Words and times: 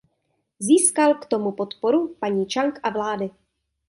Získal 0.59 1.13
k 1.15 1.25
tomu 1.25 1.51
podporu 1.51 2.15
paní 2.19 2.45
Čang 2.45 2.79
a 2.83 2.89
vlády. 2.89 3.29